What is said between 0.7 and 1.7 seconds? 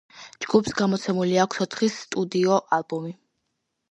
გამოცემული აქვს